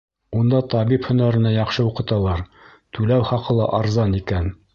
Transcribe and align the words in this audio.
Унда 0.37 0.61
табип 0.73 1.09
һөнәренә 1.09 1.51
яҡшы 1.57 1.85
уҡыталар, 1.89 2.41
түләү 2.99 3.29
хаҡы 3.33 3.59
ла 3.61 3.71
арзан 3.83 4.19
икән. 4.23 4.53